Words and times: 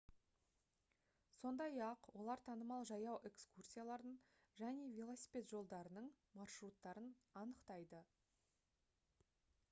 сондай-ақ 1.39 2.05
олар 2.21 2.39
танымал 2.45 2.85
жаяу 2.91 3.17
экскурсиялардың 3.29 4.15
және 4.61 4.87
велосипед 4.95 5.47
жолдарының 5.51 6.07
маршруттарын 6.39 7.11
анықтайды 7.43 8.01